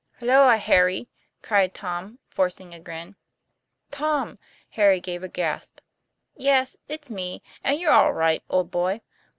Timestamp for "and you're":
7.63-7.93